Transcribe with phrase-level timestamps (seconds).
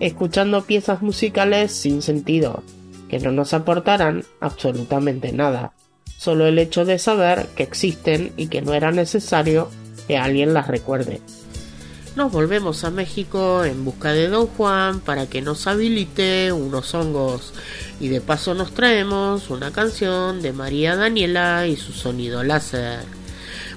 [0.00, 2.62] escuchando piezas musicales sin sentido,
[3.08, 5.72] que no nos aportarán absolutamente nada,
[6.16, 9.70] solo el hecho de saber que existen y que no era necesario
[10.06, 11.20] que alguien las recuerde.
[12.16, 17.52] Nos volvemos a México en busca de Don Juan para que nos habilite unos hongos
[18.00, 23.17] y de paso nos traemos una canción de María Daniela y su sonido láser.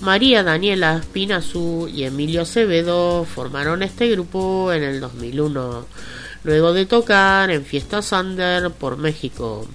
[0.00, 5.86] María Daniela Spinazú y Emilio Acevedo formaron este grupo en el 2001,
[6.44, 9.66] luego de tocar en Fiesta Sander por México.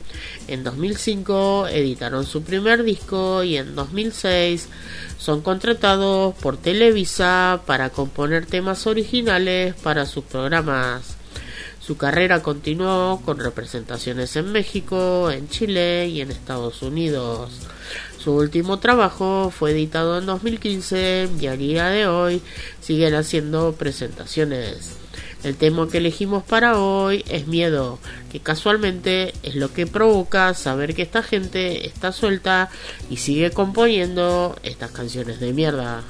[0.47, 4.69] En 2005 editaron su primer disco y en 2006
[5.17, 11.17] son contratados por Televisa para componer temas originales para sus programas.
[11.79, 17.49] Su carrera continuó con representaciones en México, en Chile y en Estados Unidos.
[18.23, 22.41] Su último trabajo fue editado en 2015 y a día de hoy
[22.79, 24.97] siguen haciendo presentaciones.
[25.43, 27.97] El tema que elegimos para hoy es miedo,
[28.31, 32.69] que casualmente es lo que provoca saber que esta gente está suelta
[33.09, 36.03] y sigue componiendo estas canciones de mierda.